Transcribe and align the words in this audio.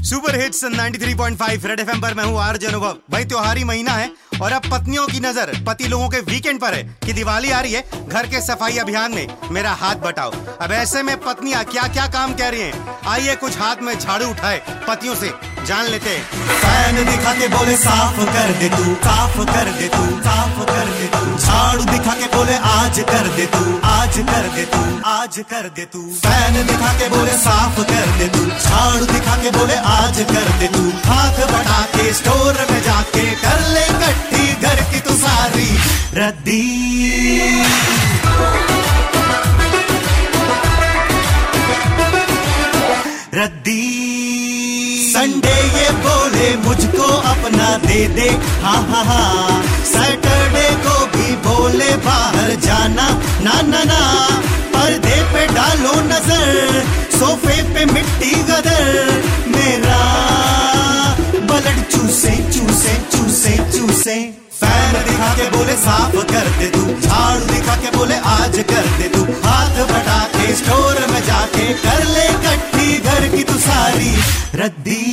Super 0.00 0.40
hits 0.40 0.64
93.5 0.64 1.64
red 1.66 1.80
FM 1.80 2.00
पर 2.00 2.14
मैं 2.14 2.24
हूँ 2.24 2.38
आरजे 2.40 2.66
अनुभव। 2.66 2.98
भाई 3.10 3.24
त्योहारी 3.24 3.64
महीना 3.64 3.92
है 3.92 4.08
और 4.42 4.52
अब 4.52 4.70
पत्नियों 4.70 5.06
की 5.06 5.20
नज़र 5.20 5.52
पति 5.66 5.88
लोगों 5.88 6.08
के 6.08 6.20
वीकेंड 6.20 6.60
पर 6.60 6.74
है 6.74 6.82
कि 7.04 7.12
दिवाली 7.12 7.50
आ 7.50 7.60
रही 7.60 7.72
है 7.72 8.08
घर 8.08 8.26
के 8.26 8.40
सफ़ाई 8.40 8.78
अभियान 8.78 9.14
में। 9.14 9.26
मेरा 9.50 9.72
हाथ 9.72 9.96
बटाओ। 9.96 10.30
अब 10.60 10.72
ऐसे 10.72 11.02
में 11.02 11.16
पत्नियाँ 11.20 11.64
क्या 11.64 11.86
क्या 11.88 12.06
काम 12.06 12.34
कह 12.34 12.48
रही 12.48 12.60
हैं? 12.60 12.98
आइए 13.06 13.36
कुछ 13.36 13.58
हाथ 13.58 13.82
में 13.82 13.98
झाड़ू 13.98 14.26
उठाए। 14.26 14.62
पतियों 14.88 15.14
से 15.14 15.32
जान 15.66 15.86
लेते 15.86 16.18
दिखा 17.00 17.32
के 17.34 17.48
बोले, 17.48 17.76
साफ़ 17.76 18.16
कर 18.26 18.52
दे 18.52 18.68
तू, 18.68 18.94
साफ़ 19.04 19.36
कर 19.46 19.70
दे 19.70 19.88
तू, 19.88 20.04
साफ़ 20.20 20.58
कर 20.66 20.88
दे 20.90 21.06
तू। 21.06 21.36
झाड़ू 21.38 21.84
दिखा 21.84 22.14
के 22.14 22.26
बोले, 22.36 22.56
आज 22.70 23.00
कर 23.10 23.28
दे 23.36 23.46
तू, 23.46 23.80
आज 23.84 24.18
कर 24.30 24.48
दे 24.54 24.64
आज 25.20 25.38
कर 25.38 25.68
दे 25.68 25.84
तू। 25.84 26.00
फ़ैन 26.02 26.66
दिखा 26.66 26.92
के 26.92 27.08
बोले 27.08 27.32
साफ़ 27.32 27.80
कर 27.80 28.06
दे 28.18 28.28
तू। 28.28 28.46
झाड़ू 28.46 29.06
दिखा 29.06 29.36
के 29.36 29.50
बोले 29.50 29.74
आज 29.74 30.18
कर 30.18 30.58
दे 30.58 30.68
तू। 30.68 30.92
हाथ 31.08 31.52
बढ़ा 31.52 31.82
के 31.82 32.12
स्टोर 32.12 32.66
में 32.70 32.82
जाके 32.82 33.30
कर 33.30 33.68
ले 33.68 33.84
इकट्ठी 33.84 34.62
घर 34.62 34.74
की 34.74 35.00
तू 35.00 35.14
सारी 35.14 35.78
रद्दी। 36.14 36.62
रद्दी। 43.34 43.80
संडे 45.14 45.82
ये 45.82 45.90
बोले 45.90 46.56
मुझको 46.56 47.02
अपना 47.02 47.76
दे 47.76 48.06
दे। 48.08 48.30
हाँ 48.62 48.82
हाँ 48.82 49.04
हाँ। 49.04 49.62
सैटरडे 49.84 50.70
को 50.70 51.06
भी 51.06 51.36
बोले 51.36 51.96
बाहर 51.96 52.56
जाना। 52.60 53.10
ना 53.40 53.62
ना 53.62 53.84
ना। 53.84 54.09
डालो 55.60 55.94
नज़र, 56.00 56.76
सोफे 57.12 57.56
पे 57.72 57.84
मिट्टी 57.84 58.30
गदर। 58.50 59.08
मेरा 59.46 59.98
बलट 61.50 61.78
चूसे 61.92 62.30
चूसे 62.52 62.94
चूसे 63.12 63.52
चूसे। 63.72 64.14
फ़ैन 64.60 64.94
दिखा 65.08 65.28
के 65.34 65.48
बोले, 65.56 65.74
साफ़ 65.76 66.16
कर 66.32 66.48
दे 66.58 66.68
तू। 66.70 66.84
झाड़ू 67.00 67.44
दिखा 67.44 67.74
के 67.76 67.90
बोले, 67.96 68.16
आज 68.32 68.58
कर 68.72 68.88
दे 68.98 69.08
तू। 69.08 69.22
हाथ 69.44 69.76
बटा 69.92 70.18
के 70.36 70.56
स्टोर 70.56 71.06
में 71.12 71.20
जाके 71.26 71.66
कर 71.84 72.04
ले 72.06 72.26
कट्टी 72.46 72.98
घर 73.00 73.28
की 73.36 73.44
तू 73.44 73.58
सारी। 73.58 74.12
रद्दी 74.54 75.04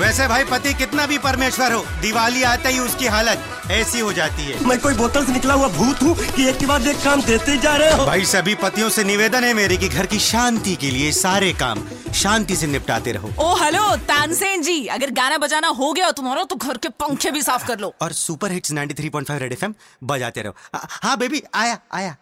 वैसे 0.00 0.26
भाई 0.28 0.44
पति 0.44 0.72
कितना 0.74 1.04
भी 1.06 1.16
परमेश्वर 1.18 1.72
हो 1.72 1.80
दिवाली 2.02 2.42
आते 2.42 2.68
ही 2.68 2.78
उसकी 2.78 3.06
हालत 3.06 3.70
ऐसी 3.70 3.98
हो 4.00 4.12
जाती 4.12 4.42
है। 4.42 4.64
मैं 4.66 4.78
कोई 4.80 4.94
बोतल 4.94 5.24
से 5.26 5.32
निकला 5.32 5.54
हुआ 5.54 5.68
भूत 5.68 6.02
हूँ 6.02 6.14
कि 6.26 6.48
एक 6.48 6.58
के 6.58 6.66
बाद 6.66 6.86
एक 6.86 7.02
काम 7.04 7.22
देते 7.22 7.56
जा 7.58 7.74
रहे 7.76 7.90
हो। 7.92 8.06
भाई 8.06 8.24
सभी 8.24 8.54
पतियों 8.54 8.88
से 8.90 9.04
निवेदन 9.04 9.44
है 9.44 9.52
मेरे 9.54 9.76
कि 9.76 9.88
घर 9.88 10.06
की 10.06 10.18
शांति 10.20 10.74
के 10.76 10.90
लिए 10.90 11.12
सारे 11.12 11.52
काम 11.52 11.82
शांति 12.14 12.56
से 12.56 12.66
निपटाते 12.66 13.12
रहो। 13.12 13.32
ओ 13.40 13.54
हेलो 13.56 13.84
तानसेन 14.08 14.62
जी 14.62 14.86
अगर 14.88 15.10
गाना 15.10 15.38
बजाना 15.38 15.68
हो 15.68 15.92
गया 15.92 16.10
तुम्हारा 16.12 16.44
तो 16.44 16.56
घर 16.56 16.76
के 16.76 16.88
पंखे 17.00 17.30
भी 17.30 17.42
साफ़ 17.42 17.66
कर 17.66 17.78
लो। 17.78 17.92
और 18.02 18.12
सुपर 18.12 18.52
हिट्स 18.52 18.72
93.5 18.72 19.38
रेड 19.38 19.52
एफएम 19.52 19.74
बजाते 20.04 20.42
रहो। 20.42 20.78
हाँ 21.02 21.16
बेबी 21.18 21.42
आया 21.54 21.78
आया। 21.92 22.16